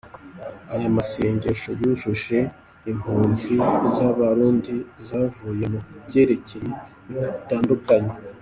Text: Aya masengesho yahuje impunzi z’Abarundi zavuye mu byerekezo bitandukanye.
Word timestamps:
Aya 0.73 0.87
masengesho 0.97 1.69
yahuje 1.81 2.37
impunzi 2.91 3.53
z’Abarundi 3.95 4.75
zavuye 5.07 5.65
mu 5.73 5.79
byerekezo 6.07 6.73
bitandukanye. 7.35 8.13